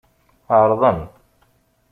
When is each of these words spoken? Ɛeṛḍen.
Ɛeṛḍen. 0.59 0.99